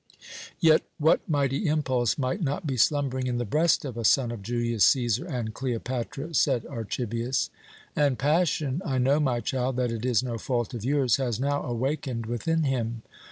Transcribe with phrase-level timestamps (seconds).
[0.59, 4.41] "Yet what mighty impulse might not be slumbering in the breast of a son of
[4.41, 7.51] Julius Cæsar and Cleopatra?" said Archibius.
[7.95, 11.61] "And passion I know, my child, that it is no fault of yours has now
[11.63, 13.03] awakened within him.